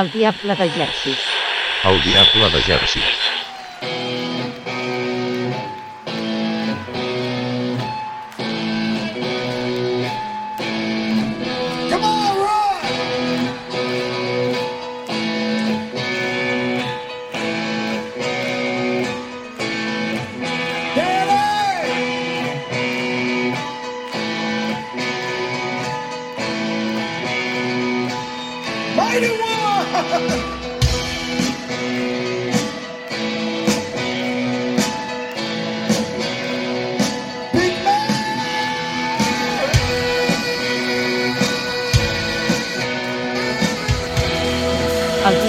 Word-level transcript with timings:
El 0.00 0.08
diable 0.10 0.56
de 0.58 0.66
Jersey. 0.76 1.14
El 1.90 2.02
diable 2.02 2.50
de 2.56 2.62
Jersey. 2.68 3.43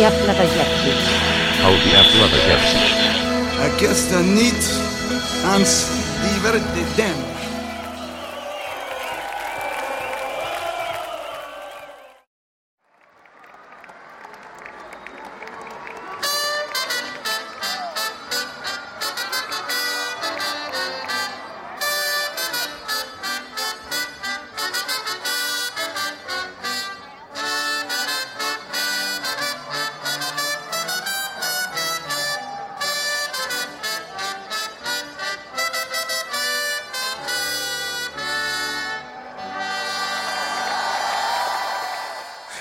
El 0.06 0.12
diable 0.12 0.34
de 0.34 0.48
Jersey. 0.50 0.94
El 1.68 1.78
diable 1.84 2.26
de 2.30 2.42
Jersey. 2.46 2.82
Aquesta 3.66 4.20
nit 4.22 4.68
ens 5.56 5.74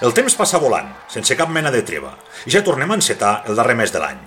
El 0.05 0.13
temps 0.13 0.35
passa 0.37 0.59
volant, 0.61 0.91
sense 1.09 1.33
cap 1.39 1.49
mena 1.49 1.71
de 1.73 1.81
treva, 1.87 2.11
i 2.45 2.51
ja 2.53 2.61
tornem 2.65 2.91
a 2.91 2.97
encetar 2.99 3.39
el 3.49 3.57
darrer 3.57 3.77
mes 3.79 3.93
de 3.93 4.03
l'any. 4.03 4.19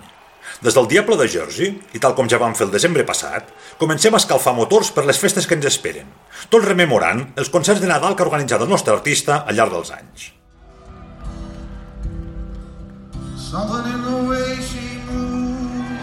Des 0.65 0.73
del 0.73 0.87
Diable 0.89 1.17
de 1.19 1.27
Jersey, 1.29 1.75
i 1.93 2.01
tal 2.01 2.15
com 2.17 2.29
ja 2.31 2.39
vam 2.41 2.55
fer 2.57 2.65
el 2.65 2.73
desembre 2.73 3.05
passat, 3.05 3.51
comencem 3.77 4.15
a 4.15 4.21
escalfar 4.23 4.55
motors 4.57 4.89
per 4.95 5.05
les 5.05 5.19
festes 5.21 5.45
que 5.45 5.53
ens 5.53 5.67
esperen, 5.69 6.09
tot 6.49 6.65
rememorant 6.65 7.21
els 7.37 7.53
concerts 7.53 7.83
de 7.83 7.91
Nadal 7.91 8.17
que 8.17 8.25
ha 8.25 8.29
organitzat 8.31 8.65
el 8.65 8.73
nostre 8.73 8.95
artista 8.95 9.43
al 9.45 9.59
llarg 9.59 9.77
dels 9.77 9.93
anys. 9.99 10.31
Something 13.37 13.85
in 13.93 14.01
the 14.03 14.17
way 14.31 14.57
she 14.65 14.97
moves 15.05 15.93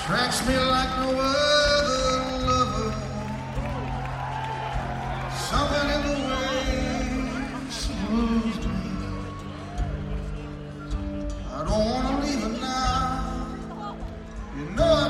attracts 0.00 0.46
me 0.48 0.56
like 0.56 0.98
no 1.04 1.20
other 1.20 1.49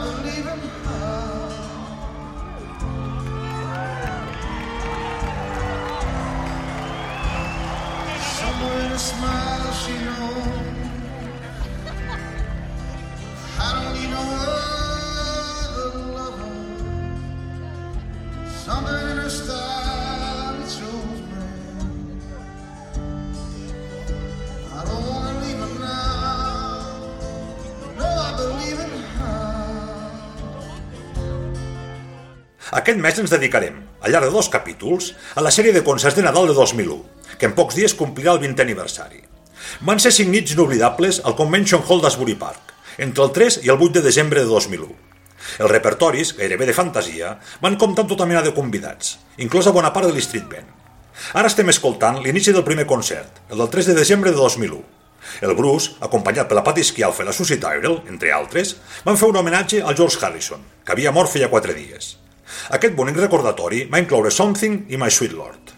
believe 0.01 0.47
in 0.47 0.55
her. 0.55 1.51
Somewhere 8.37 8.81
in 19.09 19.19
a 19.19 19.31
smile 19.31 19.70
Aquest 32.71 33.01
mes 33.03 33.17
ens 33.19 33.33
dedicarem, 33.33 33.81
al 33.99 34.13
llarg 34.15 34.29
de 34.29 34.35
dos 34.35 34.49
capítols, 34.49 35.11
a 35.35 35.43
la 35.43 35.51
sèrie 35.51 35.75
de 35.75 35.83
concerts 35.83 36.15
de 36.15 36.23
Nadal 36.23 36.47
de 36.47 36.55
2001, 36.55 37.01
que 37.39 37.49
en 37.49 37.55
pocs 37.57 37.75
dies 37.75 37.97
complirà 37.99 38.37
el 38.37 38.43
20è 38.45 38.63
aniversari. 38.63 39.25
Van 39.89 39.99
ser 39.99 40.13
cinc 40.15 40.31
nits 40.31 40.55
inoblidables 40.55 41.19
al 41.27 41.35
Convention 41.35 41.83
Hall 41.83 42.03
d'Asbury 42.05 42.37
Park, 42.39 42.71
entre 42.99 43.27
el 43.27 43.33
3 43.35 43.59
i 43.65 43.73
el 43.75 43.83
8 43.83 43.97
de 43.99 44.05
desembre 44.07 44.45
de 44.45 44.47
2001. 44.47 44.95
Els 45.59 45.73
repertoris, 45.73 46.31
gairebé 46.39 46.69
de 46.69 46.77
fantasia, 46.77 47.33
van 47.65 47.79
comptar 47.81 48.05
amb 48.05 48.15
tota 48.15 48.29
mena 48.31 48.45
de 48.47 48.55
convidats, 48.55 49.19
inclosa 49.43 49.75
bona 49.75 49.91
part 49.91 50.07
de 50.07 50.15
l'Street 50.15 50.47
Band. 50.47 50.71
Ara 51.35 51.51
estem 51.51 51.75
escoltant 51.75 52.23
l'inici 52.23 52.55
del 52.55 52.65
primer 52.65 52.87
concert, 52.87 53.43
el 53.51 53.59
del 53.59 53.73
3 53.75 53.91
de 53.91 53.99
desembre 53.99 54.31
de 54.31 54.39
2001. 54.39 54.81
El 55.43 55.59
Bruce, 55.59 55.99
acompanyat 56.07 56.47
per 56.49 56.61
la 56.61 56.65
Patti 56.65 56.87
Schialfa 56.87 57.27
i 57.27 57.29
la 57.29 57.35
Susie 57.35 57.59
Tyrell, 57.59 57.99
entre 58.09 58.31
altres, 58.33 58.77
van 59.05 59.19
fer 59.19 59.29
un 59.29 59.43
homenatge 59.43 59.83
al 59.83 59.99
George 59.99 60.23
Harrison, 60.23 60.63
que 60.85 60.95
havia 60.95 61.13
mort 61.13 61.35
feia 61.35 61.51
quatre 61.51 61.75
dies. 61.75 62.20
Aquest 62.77 62.93
bonic 62.95 63.17
recordatori 63.19 63.81
va 63.91 63.99
incloure 63.99 64.31
Something 64.31 64.85
i 64.95 64.99
My 65.03 65.11
Sweet 65.11 65.33
Lord. 65.35 65.73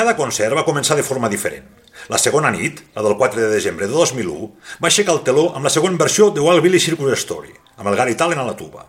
Cada 0.00 0.14
concert 0.16 0.56
va 0.56 0.62
començar 0.64 0.94
de 0.96 1.02
forma 1.04 1.28
diferent. 1.28 1.66
La 2.08 2.16
segona 2.22 2.48
nit, 2.54 2.78
la 2.94 3.02
del 3.04 3.18
4 3.20 3.42
de 3.42 3.48
desembre 3.52 3.84
de 3.84 3.92
2001, 3.92 4.46
va 4.80 4.88
aixecar 4.88 5.12
el 5.12 5.20
teló 5.26 5.42
amb 5.52 5.68
la 5.68 5.72
següent 5.74 5.98
versió 6.00 6.30
de 6.32 6.40
Wild 6.40 6.64
Billy 6.64 6.80
Circus 6.80 7.18
Story, 7.20 7.52
amb 7.76 7.92
el 7.92 7.98
Gary 8.00 8.16
Talent 8.16 8.40
a 8.40 8.46
la 8.48 8.56
tuba. 8.56 8.86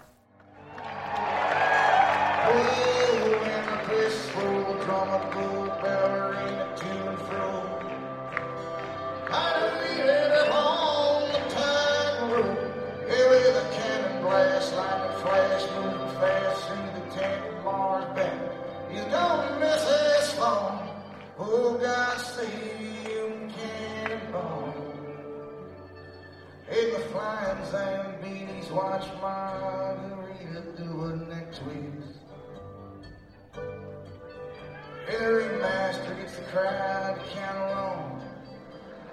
Oh, 2.47 2.81
in 18.93 19.30
Oh. 24.33 24.73
Hey, 26.69 26.91
the 26.91 26.99
watch 28.71 29.07
Margarita 29.21 30.61
do 30.77 30.83
her 31.01 31.15
next 31.27 31.59
week. 31.63 31.79
Hillary 35.07 35.59
Master 35.59 36.13
gets 36.13 36.35
the 36.35 36.43
crowd 36.43 37.15
to 37.15 37.23
count 37.33 37.57
along. 37.57 38.21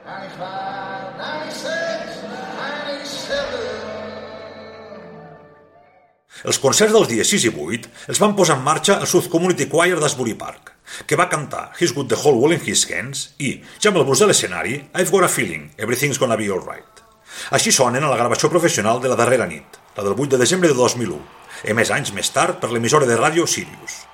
95, 0.04 1.16
96, 1.18 2.22
97. 2.22 3.88
Els 6.44 6.58
concerts 6.62 6.92
dels 6.94 7.08
dies 7.10 7.28
6 7.34 7.48
i 7.48 7.50
8 7.50 7.88
els 8.12 8.20
van 8.22 8.36
posar 8.38 8.56
en 8.60 8.64
marxa 8.68 9.00
el 9.00 9.08
South 9.10 9.28
Community 9.32 9.66
Choir 9.66 9.98
d'Asbury 9.98 10.36
Park, 10.38 10.77
que 11.06 11.18
va 11.20 11.28
cantar 11.28 11.68
He's 11.78 11.94
Got 11.94 12.08
the 12.12 12.18
Whole 12.18 12.40
World 12.40 12.58
in 12.58 12.64
His 12.64 12.86
Hands 12.90 13.24
i, 13.38 13.54
ja 13.78 13.92
amb 13.92 14.00
el 14.00 14.06
bus 14.08 14.22
de 14.24 14.30
l'escenari, 14.30 14.80
I've 14.94 15.12
Got 15.12 15.28
a 15.28 15.32
Feeling, 15.32 15.70
Everything's 15.76 16.18
Gonna 16.18 16.38
Be 16.40 16.50
Alright. 16.52 17.04
Així 17.54 17.72
sonen 17.74 18.04
a 18.04 18.10
la 18.10 18.18
gravació 18.18 18.50
professional 18.50 19.02
de 19.02 19.12
la 19.12 19.18
darrera 19.20 19.46
nit, 19.46 19.78
la 19.96 20.06
del 20.06 20.16
8 20.16 20.34
de 20.34 20.42
desembre 20.42 20.72
de 20.72 20.78
2001, 20.78 21.18
emès 21.70 21.92
anys 21.94 22.14
més 22.16 22.30
tard 22.34 22.58
per 22.62 22.72
l'emissora 22.72 23.06
de 23.06 23.18
ràdio 23.18 23.46
Sirius. 23.46 24.07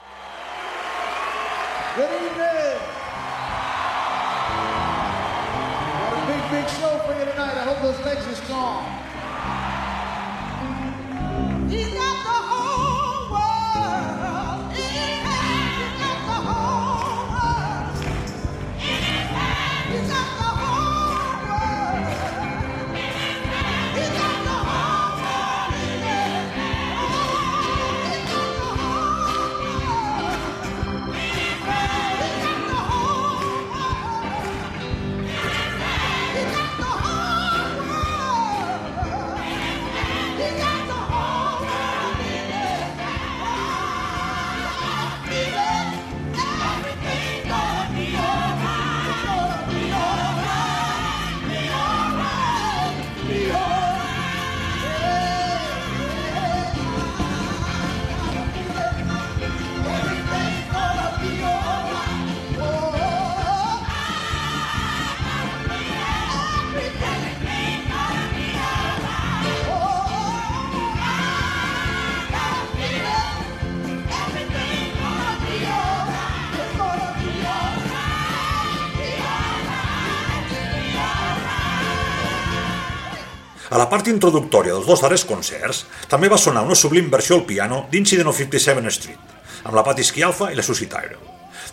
La 83.84 83.90
part 83.92 84.06
introductòria 84.08 84.72
dels 84.72 84.86
dos 84.88 85.02
darrers 85.04 85.26
concerts 85.28 85.82
també 86.08 86.31
va 86.32 86.40
sonar 86.40 86.62
una 86.64 86.76
sublim 86.78 87.10
versió 87.12 87.36
al 87.36 87.44
piano 87.44 87.82
d'Incident 87.92 88.31
of 88.31 88.38
57 88.40 88.92
Street, 88.96 89.34
amb 89.64 89.76
la 89.76 89.84
Patti 89.84 90.06
Schialfa 90.08 90.48
i 90.52 90.56
la 90.56 90.64
Susie 90.64 90.88
Tyrell. 90.88 91.20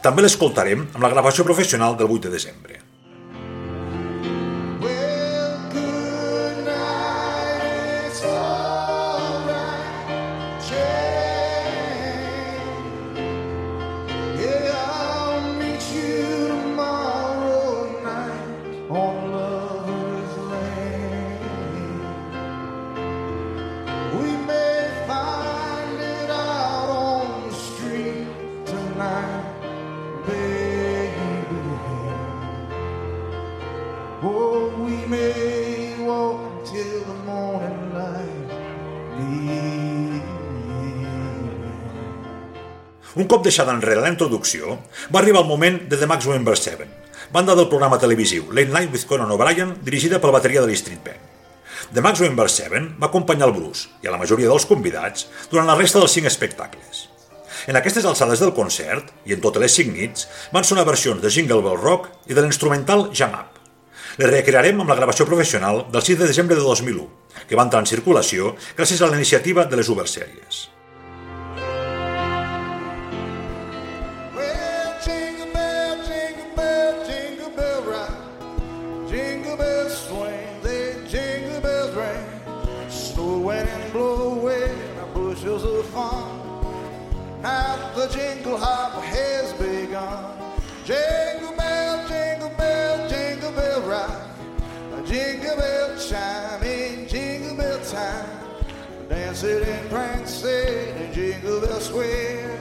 També 0.04 0.26
l'escoltarem 0.26 0.82
amb 0.90 1.06
la 1.06 1.12
gravació 1.14 1.46
professional 1.48 1.96
del 1.96 2.12
8 2.12 2.28
de 2.28 2.34
desembre. 2.34 2.71
Cop 43.32 43.46
deixada 43.48 43.72
enrere 43.72 44.02
la 44.04 44.12
introducció, 44.12 44.76
va 45.14 45.22
arribar 45.22 45.46
el 45.46 45.48
moment 45.48 45.78
de 45.88 45.96
The 45.96 46.08
Max 46.10 46.26
Wember 46.28 46.58
7, 46.60 46.88
banda 47.32 47.54
del 47.56 47.70
programa 47.72 48.00
televisiu 48.00 48.50
Late 48.52 48.74
Night 48.74 48.92
with 48.92 49.06
Conan 49.08 49.32
O'Brien, 49.32 49.78
dirigida 49.88 50.20
pel 50.20 50.34
bateria 50.36 50.64
de 50.64 50.68
l'Street 50.68 51.00
Band. 51.06 51.30
The 51.96 52.04
Max 52.04 52.20
Wember 52.20 52.50
7 52.52 52.82
va 53.00 53.08
acompanyar 53.08 53.48
el 53.48 53.56
Bruce 53.56 53.88
i 54.04 54.10
a 54.10 54.12
la 54.12 54.20
majoria 54.20 54.50
dels 54.52 54.68
convidats 54.68 55.30
durant 55.52 55.70
la 55.70 55.78
resta 55.80 56.02
dels 56.02 56.12
cinc 56.18 56.28
espectacles. 56.28 57.06
En 57.72 57.80
aquestes 57.80 58.08
alçades 58.10 58.44
del 58.44 58.52
concert, 58.58 59.14
i 59.24 59.38
en 59.38 59.40
totes 59.44 59.64
les 59.64 59.80
cinc 59.80 59.96
nits, 59.96 60.28
van 60.52 60.68
sonar 60.68 60.84
versions 60.90 61.24
de 61.24 61.32
Jingle 61.32 61.62
Bell 61.64 61.80
Rock 61.80 62.12
i 62.28 62.36
de 62.36 62.44
l'instrumental 62.44 63.08
Jam 63.16 63.38
Up. 63.38 63.64
Les 64.20 64.34
recrearem 64.34 64.84
amb 64.84 64.92
la 64.92 65.00
gravació 65.00 65.30
professional 65.30 65.86
del 65.94 66.04
6 66.04 66.20
de 66.20 66.30
desembre 66.34 66.60
de 66.60 66.68
2001, 66.68 67.08
que 67.48 67.56
va 67.56 67.64
entrar 67.70 67.86
en 67.86 67.90
circulació 67.96 68.58
gràcies 68.76 69.00
a 69.00 69.08
la 69.08 69.16
iniciativa 69.16 69.64
de 69.72 69.80
les 69.80 69.88
Uber 69.88 70.10
Series. 70.10 70.66
Dancing 99.12 99.62
and 99.64 99.90
prancing 99.90 100.96
in 100.96 101.12
Jingle 101.12 101.60
Bell 101.60 101.82
Square. 101.82 102.58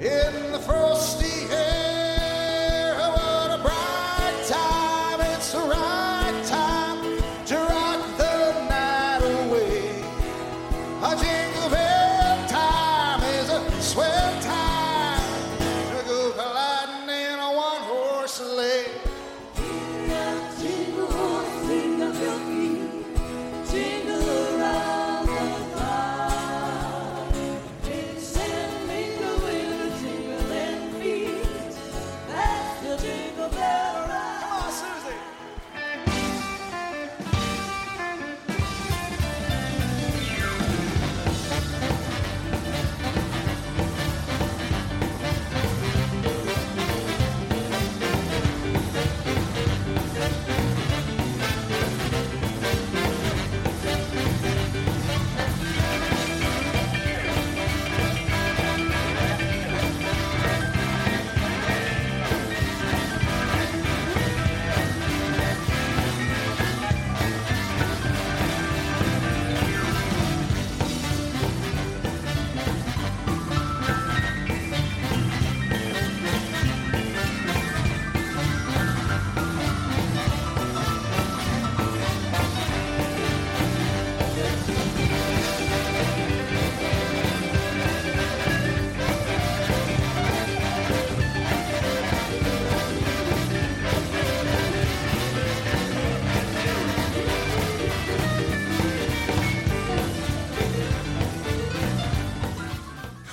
In 0.00 0.50
the 0.50 0.58
frosty 0.58 1.39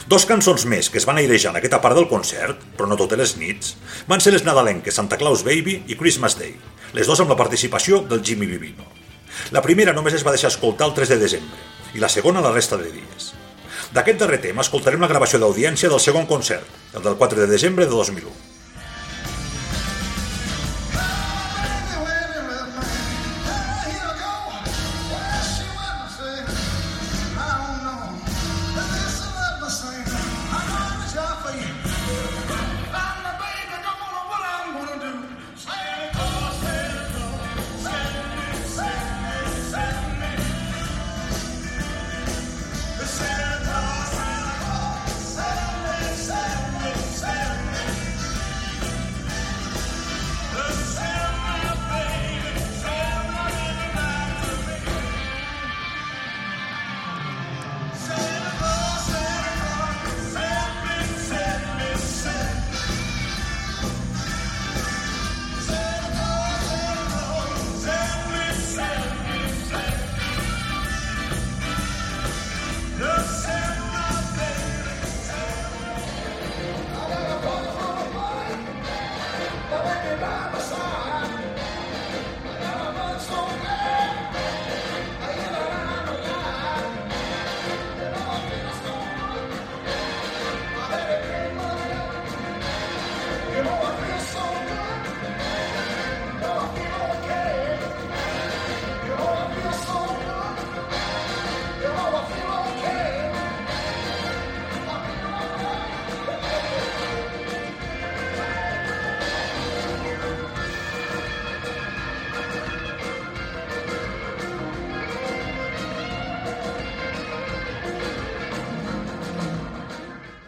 Dos 0.07 0.23
cançons 0.23 0.63
més 0.71 0.87
que 0.87 1.01
es 1.01 1.05
van 1.07 1.17
airejar 1.19 1.49
en 1.51 1.57
aquesta 1.59 1.81
part 1.83 1.97
del 1.97 2.05
concert, 2.07 2.61
però 2.77 2.87
no 2.87 2.95
totes 2.95 3.19
les 3.19 3.33
nits, 3.35 3.73
van 4.07 4.21
ser 4.23 4.31
les 4.31 4.45
nadalenques 4.47 4.95
Santa 4.95 5.17
Claus 5.19 5.43
Baby 5.43 5.81
i 5.91 5.97
Christmas 5.99 6.37
Day, 6.39 6.53
les 6.95 7.09
dues 7.09 7.19
amb 7.19 7.33
la 7.33 7.35
participació 7.35 7.99
del 8.07 8.21
Jimmy 8.23 8.47
Vivino. 8.47 8.87
La 9.51 9.59
primera 9.65 9.91
només 9.91 10.15
es 10.15 10.23
va 10.23 10.31
deixar 10.31 10.53
escoltar 10.53 10.87
el 10.87 10.95
3 10.95 11.11
de 11.11 11.17
desembre 11.25 11.59
i 11.91 11.99
la 11.99 12.07
segona 12.07 12.39
la 12.45 12.53
resta 12.55 12.79
de 12.79 12.87
dies. 12.93 13.33
D'aquest 13.91 14.23
darrer 14.23 14.39
tema 14.47 14.63
escoltarem 14.63 15.03
la 15.03 15.11
gravació 15.11 15.41
d'audiència 15.43 15.91
del 15.91 15.99
segon 15.99 16.29
concert, 16.31 16.63
el 16.95 17.03
del 17.03 17.19
4 17.19 17.43
de 17.43 17.51
desembre 17.51 17.83
de 17.83 17.91
2001. 17.91 18.56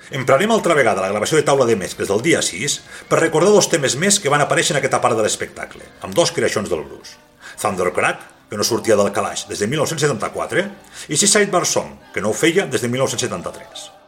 Emprarem 0.09 0.49
altra 0.49 0.73
vegada 0.73 1.03
la 1.03 1.11
gravació 1.11 1.37
de 1.37 1.45
taula 1.45 1.67
de 1.69 1.75
mescles 1.77 2.09
del 2.09 2.23
dia 2.25 2.41
6 2.41 2.79
per 3.11 3.19
recordar 3.21 3.51
dos 3.53 3.69
temes 3.69 3.93
més 4.01 4.17
que 4.17 4.31
van 4.33 4.41
aparèixer 4.41 4.73
en 4.73 4.79
aquesta 4.79 5.01
part 5.03 5.13
de 5.17 5.25
l'espectacle, 5.25 5.85
amb 6.01 6.17
dos 6.17 6.33
creacions 6.33 6.71
del 6.71 6.81
blues. 6.81 7.13
Thundercrack, 7.61 8.25
que 8.49 8.57
no 8.57 8.65
sortia 8.65 8.97
del 8.97 9.13
calaix 9.13 9.45
des 9.51 9.61
de 9.61 9.69
1974, 9.69 10.65
i 11.13 11.15
Seaside 11.15 11.53
Bar 11.53 11.65
Song, 11.69 11.93
que 12.13 12.25
no 12.25 12.33
ho 12.33 12.37
feia 12.41 12.65
des 12.65 12.81
de 12.81 12.89
1973. 12.89 13.98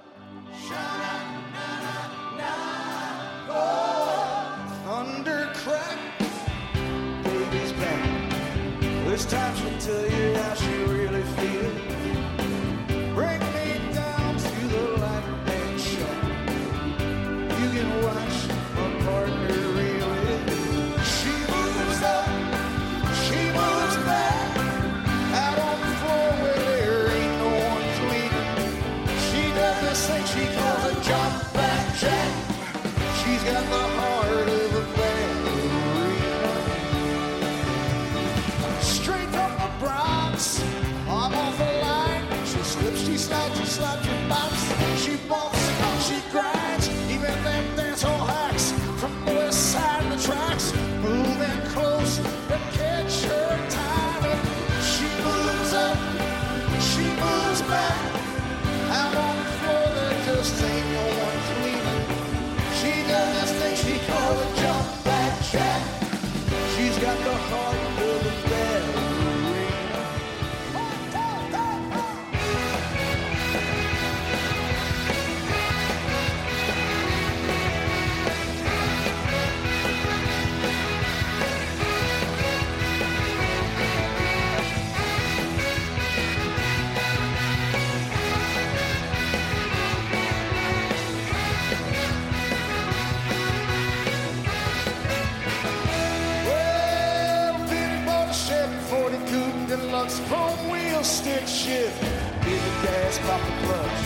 Straight 38.82 39.30
from 39.30 39.53
the 39.58 39.72
Bronx, 39.80 40.63
I'm 41.08 41.34
off 41.34 41.58
the 41.58 41.65
line. 41.82 42.46
She 42.46 42.60
slips, 42.60 43.01
she 43.01 43.18
slides, 43.18 43.60
she 43.60 43.65
slaps, 43.65 44.08
gas, 103.28 103.42
the 103.48 103.54
clutch. 103.68 104.01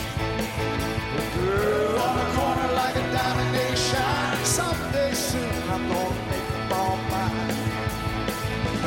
The 1.16 1.24
girl 1.40 1.98
on 2.00 2.16
the 2.18 2.26
corner 2.36 2.68
like 2.74 2.96
a 2.96 3.06
diamond 3.16 3.54
they 3.56 3.74
shine. 3.76 4.44
Someday 4.44 5.12
soon 5.14 5.62
I'm 5.74 5.88
gonna 5.88 6.30
make 6.30 6.48
them 6.52 6.72
all 6.80 6.98
mine. 7.12 7.56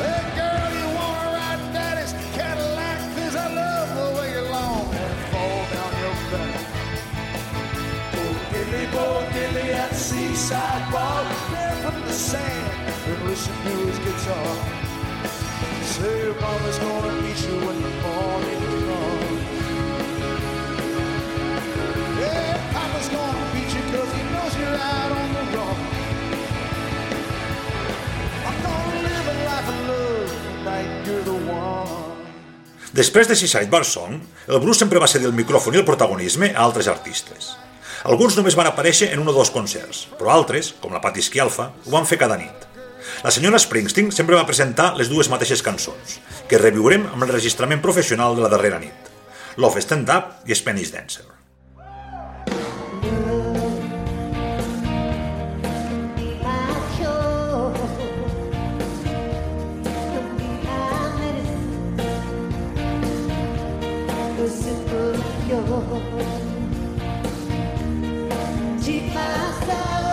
Hey 0.00 0.22
girl, 0.38 0.68
you 0.78 0.86
wanna 0.98 1.36
ride 1.38 1.62
daddy's 1.74 2.14
Cadillac? 2.36 2.98
'Cause 3.14 3.36
I 3.36 3.48
love 3.62 3.88
the 4.00 4.08
way 4.20 4.28
you 4.36 4.44
long 4.58 4.86
and 5.02 5.14
fall 5.32 5.62
down 5.74 5.92
your 6.04 6.16
back. 6.32 6.60
Bo 8.14 8.24
diddly, 8.52 8.84
bo 8.94 9.06
diddly 9.34 9.68
at 9.82 9.90
the 9.90 9.96
seaside 10.08 10.84
bar. 10.92 11.24
Barefoot 11.52 11.94
in 12.00 12.06
the 12.06 12.12
sand 12.30 12.70
and 13.08 13.20
listen 13.28 13.54
to 13.64 13.72
his 13.88 13.98
guitar. 14.06 14.52
Say 15.94 16.14
your 16.24 16.34
mama's 16.40 16.78
gonna 16.78 17.12
meet 17.22 17.40
you 17.46 17.56
when 17.66 17.78
the 17.86 17.92
morning 18.04 18.59
Després 33.00 33.28
de 33.30 33.36
Seaside 33.38 33.70
Bar 33.70 33.84
Song, 33.86 34.18
el 34.50 34.58
blues 34.60 34.80
sempre 34.82 35.00
va 35.00 35.08
cedir 35.08 35.28
el 35.30 35.36
micròfon 35.36 35.76
i 35.76 35.80
el 35.80 35.86
protagonisme 35.86 36.50
a 36.50 36.64
altres 36.66 36.90
artistes. 36.90 37.52
Alguns 38.02 38.36
només 38.36 38.56
van 38.58 38.68
aparèixer 38.68 39.12
en 39.14 39.22
un 39.22 39.30
o 39.30 39.34
dos 39.36 39.52
concerts, 39.54 40.02
però 40.18 40.34
altres, 40.34 40.72
com 40.82 40.92
la 40.92 41.00
Patti 41.04 41.24
Schialfa, 41.24 41.70
ho 41.86 41.94
van 41.94 42.08
fer 42.08 42.18
cada 42.20 42.36
nit. 42.40 42.68
La 43.24 43.32
senyora 43.32 43.60
Springsteen 43.62 44.12
sempre 44.12 44.36
va 44.36 44.46
presentar 44.48 44.92
les 45.00 45.08
dues 45.08 45.32
mateixes 45.32 45.64
cançons, 45.64 46.18
que 46.48 46.60
reviurem 46.60 47.08
amb 47.08 47.22
l'enregistrament 47.24 47.80
professional 47.84 48.36
de 48.36 48.44
la 48.44 48.52
darrera 48.52 48.82
nit. 48.82 49.12
Love 49.56 49.84
Stand 49.84 50.10
Up 50.10 50.50
i 50.50 50.56
Spanish 50.56 50.92
Dancer. 50.92 51.39
simple 64.50 65.16
cure. 65.46 66.40
Myself. 69.14 70.09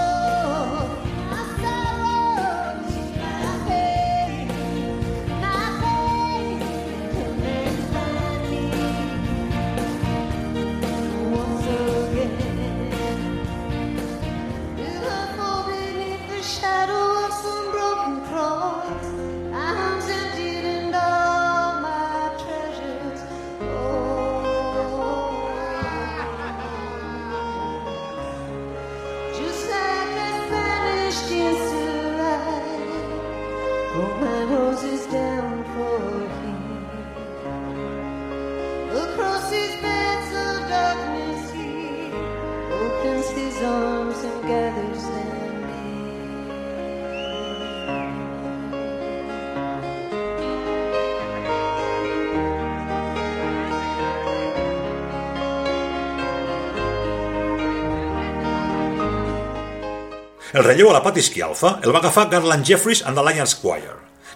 El 60.58 60.64
relleu 60.66 60.88
a 60.90 60.94
la 60.96 61.04
Patti 61.06 61.22
Schialfa 61.22 61.70
el 61.86 61.92
va 61.94 62.00
agafar 62.00 62.24
Garland 62.32 62.66
Jeffries 62.66 63.04
and 63.06 63.14
the 63.20 63.22
Lions 63.22 63.52
Choir, 63.62 63.92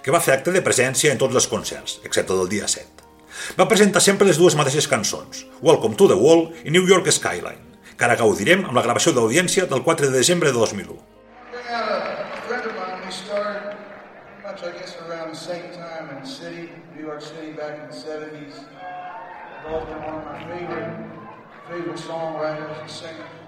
que 0.06 0.12
va 0.13 0.20
fer 0.22 0.36
acte 0.36 0.51
de 0.54 0.62
presència 0.62 1.10
en 1.10 1.18
tots 1.18 1.34
els 1.40 1.48
concerts, 1.50 1.96
excepte 2.06 2.38
del 2.38 2.51
dia 2.51 2.68
7. 2.70 3.08
Va 3.58 3.66
presentar 3.72 4.04
sempre 4.06 4.28
les 4.30 4.38
dues 4.38 4.54
mateixes 4.60 4.86
cançons, 4.92 5.48
Welcome 5.66 5.98
to 5.98 6.06
the 6.12 6.20
Wall 6.20 6.46
i 6.62 6.75
New 6.75 6.86
York 6.86 7.10
Skyline, 7.10 7.82
que 7.98 8.06
ara 8.06 8.20
gaudirem 8.22 8.68
amb 8.68 8.78
la 8.78 8.86
gravació 8.86 9.16
d'audiència 9.18 9.66
del 9.74 9.82
4 9.90 10.12
de 10.12 10.20
desembre 10.20 10.54
de 10.54 10.60
2001. 10.60 11.00
Bring 11.50 11.74
out 11.74 11.90
a 11.90 12.46
friend 12.46 12.70
of 12.70 12.78
mine. 12.78 13.01
We 13.01 13.18
started 13.18 13.74
pretty 13.74 14.46
much, 14.46 14.62
I 14.62 14.77
guess, 14.77 14.98
around 15.01 15.34
the 15.34 15.42
same 15.42 15.74
time 15.74 16.14
in 16.14 16.22
the 16.22 16.29
city, 16.38 16.70
New 16.94 17.01
York 17.01 17.25
City, 17.25 17.57
back 17.57 17.81
in 17.81 17.90
the 17.90 17.98
70s. 17.98 18.62
I've 18.62 19.74
always 19.74 19.90
been 19.90 20.05
one 20.05 20.22
of 20.22 20.25
my 20.29 20.38
favorite, 20.46 20.92
favorite 21.66 21.98
songwriters 21.98 22.77
and 22.77 22.92
singers. 22.92 23.41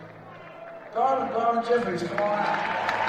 Garland, 0.93 1.34
Garland 1.34 1.67
Jeffries, 1.67 2.03
come 2.03 2.19
on 2.19 2.39
out. 2.39 3.02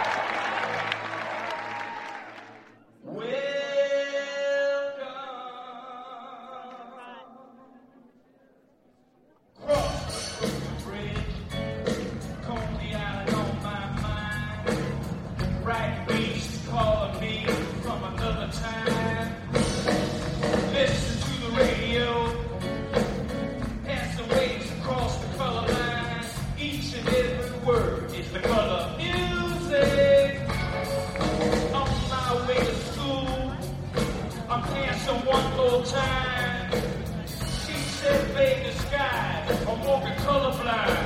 Walking 39.87 40.17
colorblind. 40.25 41.04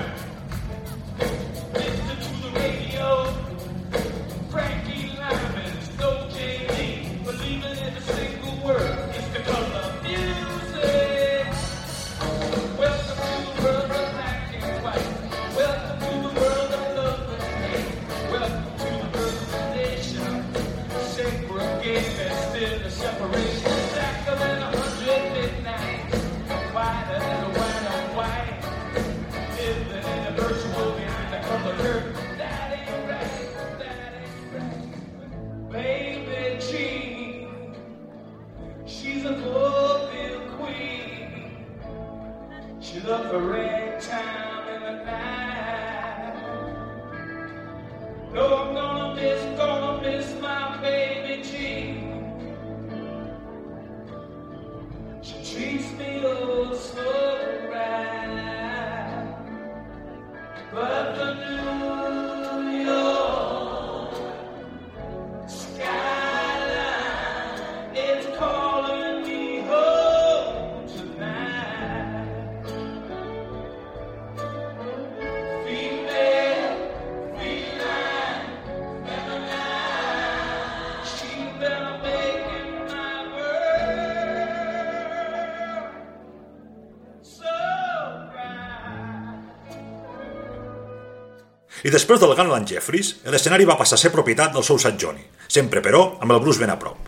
I 91.89 91.93
després 91.93 92.21
del 92.21 92.35
Garland 92.37 92.69
Jeffries, 92.69 93.15
l'escenari 93.33 93.65
va 93.65 93.79
passar 93.81 93.97
a 93.97 94.01
ser 94.03 94.11
propietat 94.13 94.53
del 94.53 94.65
seu 94.67 94.77
Sat 94.83 94.99
Johnny, 95.01 95.23
sempre, 95.49 95.81
però, 95.81 96.03
amb 96.21 96.35
el 96.35 96.43
Bruce 96.45 96.61
ben 96.61 96.69
a 96.69 96.77
prop. 96.77 97.07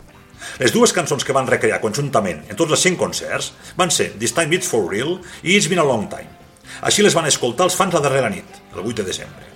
Les 0.57 0.73
dues 0.73 0.93
cançons 0.95 1.21
que 1.27 1.35
van 1.37 1.49
recrear 1.49 1.77
conjuntament 1.83 2.41
en 2.49 2.57
tots 2.57 2.73
els 2.73 2.81
cinc 2.87 2.97
concerts 2.97 3.51
van 3.77 3.93
ser 3.93 4.09
This 4.17 4.33
Time 4.33 4.57
It's 4.57 4.71
For 4.71 4.89
Real 4.89 5.19
i 5.43 5.53
It's 5.59 5.69
Been 5.69 5.83
a 5.83 5.85
Long 5.85 6.09
Time. 6.09 6.33
Així 6.81 7.05
les 7.05 7.13
van 7.13 7.29
escoltar 7.29 7.69
els 7.69 7.77
fans 7.77 7.93
la 7.93 8.01
darrera 8.01 8.33
nit, 8.33 8.61
el 8.73 8.81
8 8.81 9.03
de 9.03 9.09
desembre. 9.13 9.50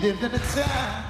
Lived 0.00 0.22
in 0.22 0.32
a 0.32 0.38
time, 0.38 1.04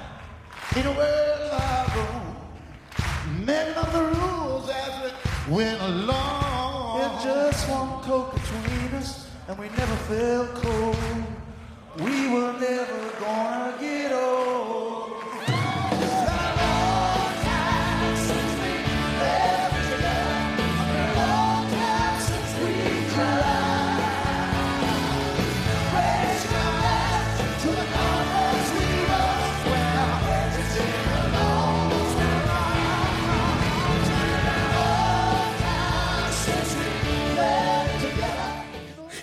in 0.75 0.85
a 0.85 0.91
world 0.91 1.41
of 1.41 1.61
our 1.61 1.87
own, 1.99 3.45
making 3.45 3.75
up 3.75 3.91
the 3.91 4.03
rules 4.03 4.69
as 4.69 5.13
we 5.47 5.55
went 5.55 5.79
along. 5.81 7.01
And 7.01 7.23
just 7.23 7.69
one 7.69 8.01
coat 8.01 8.33
between 8.33 8.93
us, 8.95 9.29
and 9.47 9.57
we 9.59 9.69
never 9.69 9.95
felt 10.07 10.55
cold. 10.55 10.78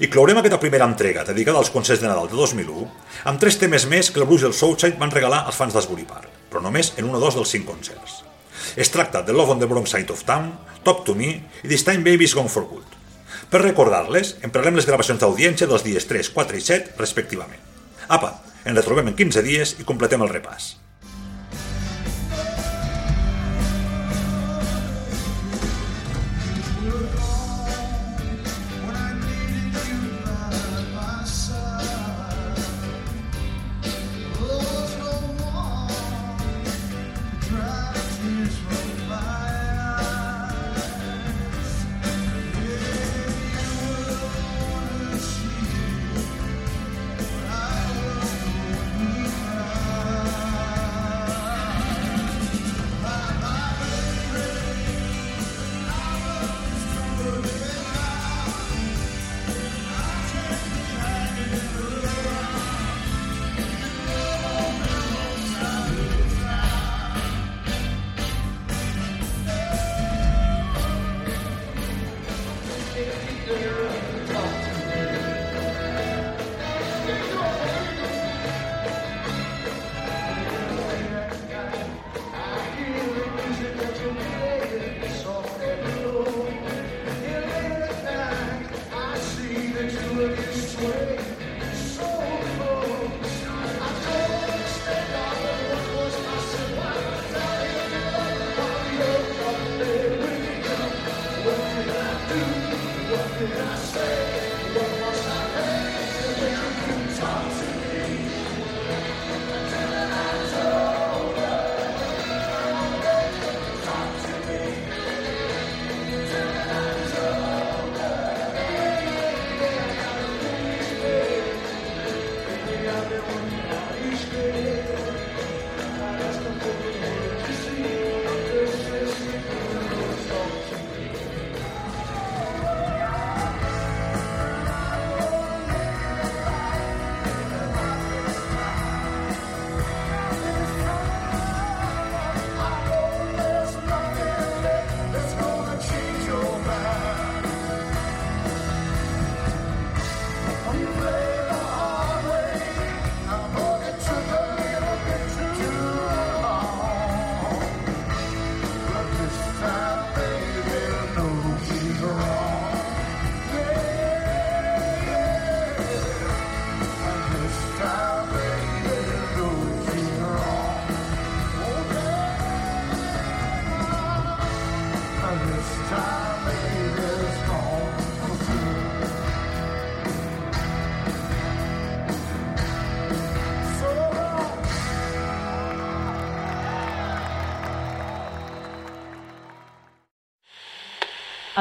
I 0.07 0.09
clourem 0.09 0.39
aquesta 0.39 0.61
primera 0.63 0.87
entrega, 0.87 1.25
dedicada 1.27 1.59
als 1.59 1.73
concerts 1.75 1.99
de 1.99 2.07
Nadal 2.07 2.29
de 2.31 2.37
2001, 2.39 2.85
amb 3.27 3.41
tres 3.43 3.57
temes 3.59 3.89
més 3.91 4.13
que 4.15 4.21
el 4.23 4.27
Blues 4.29 4.45
i 4.45 4.47
el 4.47 4.55
Southside 4.55 5.01
van 5.01 5.11
regalar 5.11 5.41
als 5.43 5.59
fans 5.59 5.75
d'Asbury 5.75 6.07
Park, 6.07 6.29
però 6.53 6.63
només 6.63 6.93
en 6.95 7.09
un 7.09 7.17
o 7.19 7.23
dos 7.25 7.35
dels 7.35 7.51
cinc 7.51 7.67
concerts. 7.67 8.21
Es 8.79 8.93
tracta 8.95 9.25
de 9.27 9.35
Love 9.35 9.57
on 9.57 9.65
the 9.65 9.67
Bronx 9.67 9.91
Side 9.91 10.15
of 10.15 10.23
Town, 10.29 10.53
Talk 10.87 11.03
to 11.09 11.19
Me 11.19 11.33
i 11.33 11.67
This 11.67 11.83
Time 11.83 12.07
Baby's 12.07 12.39
Gone 12.39 12.53
for 12.53 12.71
Good. 12.71 12.95
Per 13.51 13.65
recordar-les, 13.65 14.37
emprarem 14.47 14.79
les 14.79 14.87
gravacions 14.87 15.19
d'audiència 15.19 15.67
dels 15.67 15.83
dies 15.83 16.07
3, 16.07 16.31
4 16.39 16.63
i 16.63 16.67
7, 16.71 16.95
respectivament. 17.03 17.67
Apa, 18.07 18.37
ens 18.63 18.79
retrobem 18.79 19.11
en 19.11 19.19
15 19.19 19.43
dies 19.43 19.75
i 19.81 19.91
completem 19.91 20.23
el 20.23 20.31
repàs. 20.31 20.77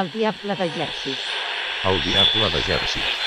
El 0.00 0.10
diable 0.14 0.56
de 0.60 0.66
Jersey. 0.74 1.14
El 1.92 2.02
diable 2.08 2.50
de 2.58 2.62
Jersey. 2.70 3.25